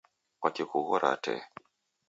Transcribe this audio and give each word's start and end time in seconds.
Kwaki 0.41 0.63
kughoragha 0.69 1.19
tee? 1.23 1.41